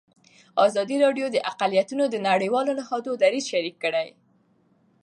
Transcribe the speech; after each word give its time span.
ازادي 0.65 0.95
راډیو 1.05 1.27
د 1.31 1.37
اقلیتونه 1.51 2.03
د 2.09 2.15
نړیوالو 2.29 2.71
نهادونو 2.79 3.19
دریځ 3.23 3.45
شریک 3.51 3.75
کړی. 3.83 4.07